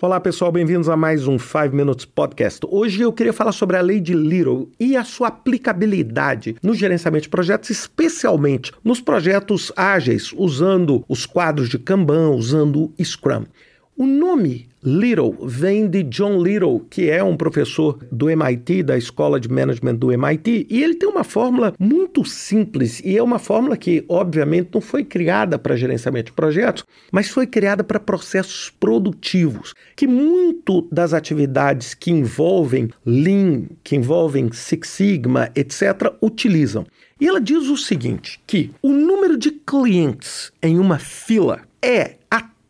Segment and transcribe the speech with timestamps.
[0.00, 2.60] Olá pessoal, bem-vindos a mais um 5 Minutes Podcast.
[2.70, 7.24] Hoje eu queria falar sobre a lei de Little e a sua aplicabilidade no gerenciamento
[7.24, 13.44] de projetos, especialmente nos projetos ágeis, usando os quadros de Kanban, usando o Scrum.
[14.00, 19.40] O nome Little vem de John Little, que é um professor do MIT, da Escola
[19.40, 23.76] de Management do MIT, e ele tem uma fórmula muito simples, e é uma fórmula
[23.76, 29.74] que, obviamente, não foi criada para gerenciamento de projetos, mas foi criada para processos produtivos,
[29.96, 36.86] que muito das atividades que envolvem Lean, que envolvem Six Sigma, etc., utilizam.
[37.20, 42.17] E ela diz o seguinte, que o número de clientes em uma fila é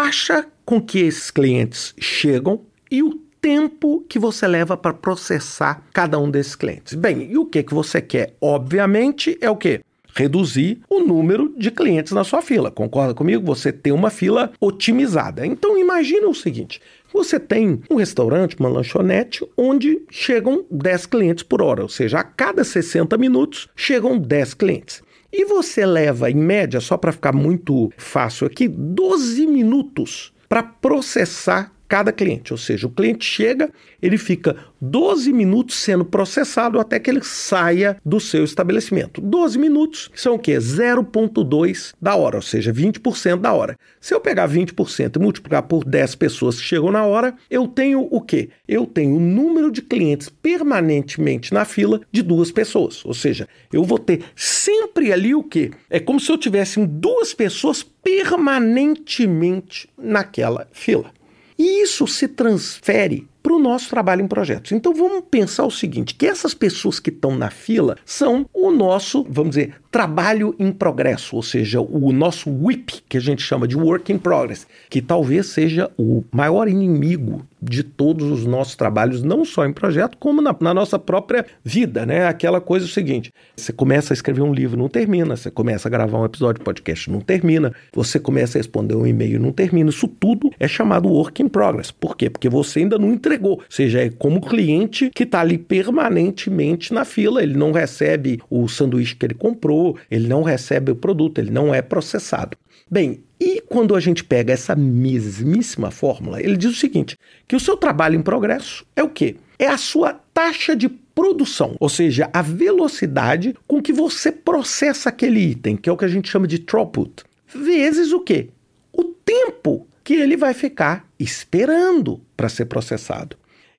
[0.00, 6.18] taxa com que esses clientes chegam e o tempo que você leva para processar cada
[6.18, 6.94] um desses clientes.
[6.94, 8.34] Bem, e o que, que você quer?
[8.40, 9.82] Obviamente é o quê?
[10.14, 12.70] Reduzir o número de clientes na sua fila.
[12.70, 13.44] Concorda comigo?
[13.44, 15.46] Você tem uma fila otimizada.
[15.46, 16.80] Então imagine o seguinte:
[17.12, 22.24] você tem um restaurante, uma lanchonete, onde chegam 10 clientes por hora, ou seja, a
[22.24, 25.02] cada 60 minutos chegam 10 clientes.
[25.32, 31.72] E você leva, em média, só para ficar muito fácil aqui, 12 minutos para processar
[31.90, 32.52] cada cliente.
[32.52, 33.68] Ou seja, o cliente chega,
[34.00, 39.20] ele fica 12 minutos sendo processado até que ele saia do seu estabelecimento.
[39.20, 40.56] 12 minutos são o quê?
[40.56, 43.76] 0,2 da hora, ou seja, 20% da hora.
[44.00, 48.06] Se eu pegar 20% e multiplicar por 10 pessoas que chegam na hora, eu tenho
[48.08, 48.50] o quê?
[48.68, 53.04] Eu tenho o número de clientes permanentemente na fila de duas pessoas.
[53.04, 55.72] Ou seja, eu vou ter sempre ali o quê?
[55.90, 61.12] É como se eu tivesse duas pessoas permanentemente naquela fila.
[61.60, 64.72] E isso se transfere para o nosso trabalho em projetos.
[64.72, 69.26] Então vamos pensar o seguinte: que essas pessoas que estão na fila são o nosso,
[69.28, 73.76] vamos dizer, trabalho em progresso, ou seja, o nosso WIP, que a gente chama de
[73.76, 79.44] Work in Progress, que talvez seja o maior inimigo de todos os nossos trabalhos, não
[79.44, 82.26] só em projeto, como na, na nossa própria vida, né?
[82.26, 85.88] Aquela coisa é o seguinte: você começa a escrever um livro, não termina, você começa
[85.88, 89.52] a gravar um episódio de podcast, não termina, você começa a responder um e-mail, não
[89.52, 89.90] termina.
[89.90, 91.90] Isso tudo é chamado Work in Progress.
[91.90, 92.30] Por quê?
[92.30, 93.52] Porque você ainda não entregou.
[93.52, 98.68] Ou seja, é como cliente que está ali permanentemente na fila, ele não recebe o
[98.68, 99.79] sanduíche que ele comprou
[100.10, 102.56] ele não recebe o produto, ele não é processado.
[102.90, 107.60] Bem, e quando a gente pega essa mesmíssima fórmula, ele diz o seguinte: que o
[107.60, 109.36] seu trabalho em progresso é o quê?
[109.58, 115.40] É a sua taxa de produção, ou seja, a velocidade com que você processa aquele
[115.40, 118.48] item, que é o que a gente chama de throughput, vezes o quê?
[118.92, 123.36] O tempo que ele vai ficar esperando para ser processado.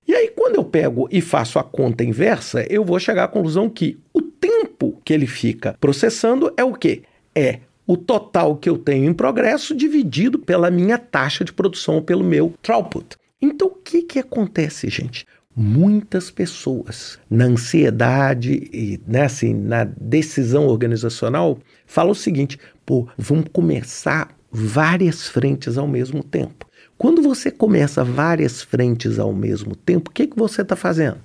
[0.07, 3.69] E aí, quando eu pego e faço a conta inversa, eu vou chegar à conclusão
[3.69, 3.99] que
[5.03, 7.03] que ele fica processando é o quê?
[7.35, 12.23] É o total que eu tenho em progresso dividido pela minha taxa de produção, pelo
[12.23, 13.17] meu throughput.
[13.41, 15.25] Então, o que, que acontece, gente?
[15.53, 23.45] Muitas pessoas, na ansiedade e né, assim, na decisão organizacional, falam o seguinte: pô, vamos
[23.51, 26.65] começar várias frentes ao mesmo tempo.
[26.97, 31.17] Quando você começa várias frentes ao mesmo tempo, o que, que você está fazendo?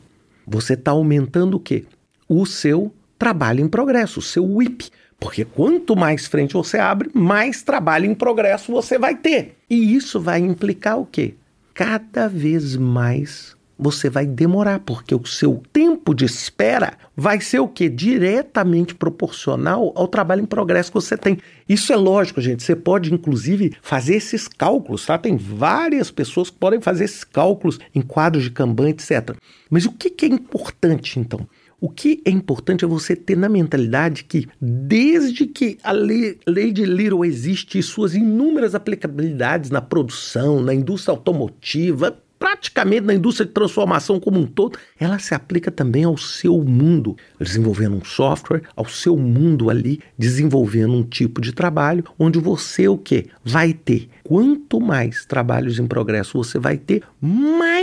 [0.47, 1.85] Você está aumentando o quê?
[2.29, 4.91] O seu trabalho em progresso, o seu WIP.
[5.19, 9.57] Porque quanto mais frente você abre, mais trabalho em progresso você vai ter.
[9.69, 11.35] E isso vai implicar o quê?
[11.73, 17.69] Cada vez mais você vai demorar, porque o seu tempo de espera vai ser o
[17.69, 17.89] quê?
[17.89, 21.39] Diretamente proporcional ao trabalho em progresso que você tem.
[21.69, 22.63] Isso é lógico, gente.
[22.63, 25.19] Você pode, inclusive, fazer esses cálculos, tá?
[25.19, 29.37] Tem várias pessoas que podem fazer esses cálculos em quadros de Kanban, etc.
[29.69, 31.47] Mas o que, que é importante, então?
[31.81, 36.73] O que é importante é você ter na mentalidade que, desde que a lei, lei
[36.73, 43.47] de Little existe e suas inúmeras aplicabilidades na produção, na indústria automotiva, praticamente na indústria
[43.47, 48.63] de transformação como um todo, ela se aplica também ao seu mundo, desenvolvendo um software,
[48.75, 54.09] ao seu mundo ali, desenvolvendo um tipo de trabalho onde você o que vai ter.
[54.25, 57.76] Quanto mais trabalhos em progresso você vai ter, mais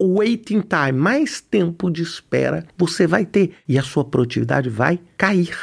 [0.00, 5.56] waiting time, mais tempo de espera você vai ter e a sua produtividade vai cair.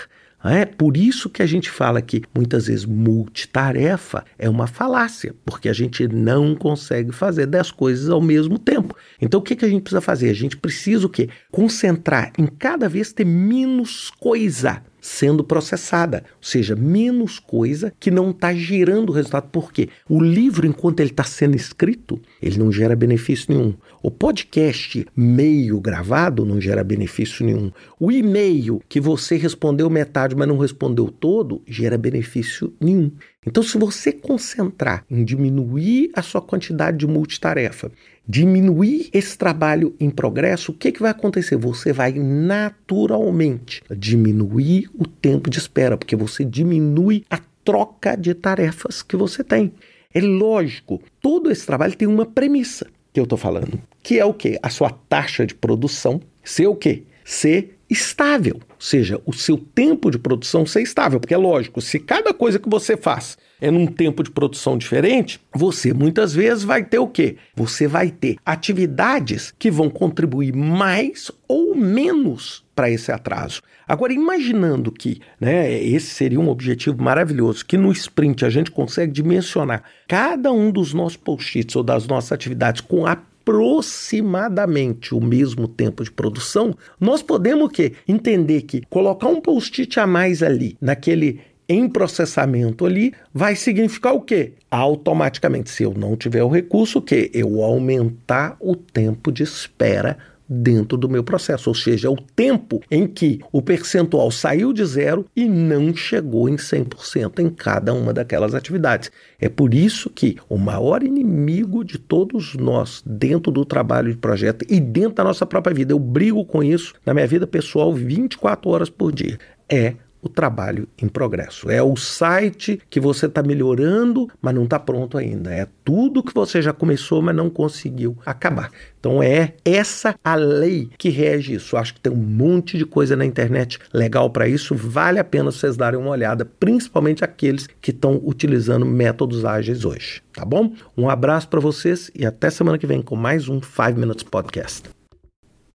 [0.43, 5.67] É por isso que a gente fala que muitas vezes multitarefa é uma falácia, porque
[5.67, 8.95] a gente não consegue fazer 10 coisas ao mesmo tempo.
[9.19, 10.29] Então o que, que a gente precisa fazer?
[10.29, 11.29] A gente precisa o quê?
[11.51, 18.31] Concentrar em cada vez ter menos coisa sendo processada, ou seja, menos coisa que não
[18.31, 19.47] está gerando resultado.
[19.49, 19.87] Por quê?
[20.09, 23.73] O livro, enquanto ele está sendo escrito, ele não gera benefício nenhum.
[24.03, 27.71] O podcast meio gravado não gera benefício nenhum.
[27.97, 33.09] O e-mail que você respondeu metade, mas não respondeu todo, gera benefício nenhum.
[33.45, 37.89] Então, se você concentrar em diminuir a sua quantidade de multitarefa
[38.27, 41.55] diminuir esse trabalho em progresso, o que, que vai acontecer?
[41.55, 49.01] Você vai naturalmente diminuir o tempo de espera, porque você diminui a troca de tarefas
[49.01, 49.71] que você tem.
[50.13, 54.33] É lógico, todo esse trabalho tem uma premissa que eu estou falando, que é o
[54.33, 54.59] quê?
[54.61, 57.03] A sua taxa de produção ser o quê?
[57.23, 62.33] Ser estável, seja, o seu tempo de produção ser estável, porque é lógico, se cada
[62.33, 66.99] coisa que você faz é num tempo de produção diferente, você muitas vezes vai ter
[66.99, 67.37] o quê?
[67.55, 73.61] Você vai ter atividades que vão contribuir mais ou menos para esse atraso.
[73.87, 79.11] Agora, imaginando que né, esse seria um objetivo maravilhoso, que no sprint a gente consegue
[79.11, 83.07] dimensionar cada um dos nossos post-its ou das nossas atividades com
[83.47, 87.71] aproximadamente o mesmo tempo de produção, nós podemos?
[88.07, 91.39] Entender que colocar um post-it a mais ali, naquele
[91.69, 94.53] em processamento ali, vai significar o quê?
[94.69, 97.29] Automaticamente, se eu não tiver o recurso, o quê?
[97.33, 100.17] Eu aumentar o tempo de espera
[100.49, 105.25] dentro do meu processo, ou seja, o tempo em que o percentual saiu de zero
[105.35, 109.11] e não chegou em 100% em cada uma daquelas atividades.
[109.39, 114.65] É por isso que o maior inimigo de todos nós dentro do trabalho de projeto
[114.69, 118.69] e dentro da nossa própria vida, eu brigo com isso na minha vida pessoal 24
[118.69, 119.37] horas por dia,
[119.69, 121.69] é o trabalho em progresso.
[121.69, 125.53] É o site que você está melhorando, mas não está pronto ainda.
[125.53, 128.71] É tudo que você já começou, mas não conseguiu acabar.
[128.99, 131.77] Então é essa a lei que rege isso.
[131.77, 134.75] Acho que tem um monte de coisa na internet legal para isso.
[134.75, 140.21] Vale a pena vocês darem uma olhada, principalmente aqueles que estão utilizando métodos ágeis hoje.
[140.33, 140.73] Tá bom?
[140.97, 144.96] Um abraço para vocês e até semana que vem com mais um 5 Minutes Podcast.